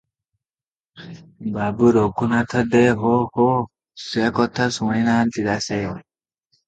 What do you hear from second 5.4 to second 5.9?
ଦାସେ?